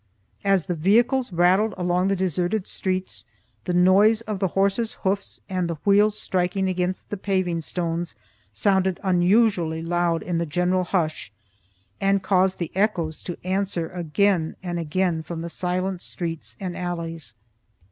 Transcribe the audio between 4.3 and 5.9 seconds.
the horses' hoofs and the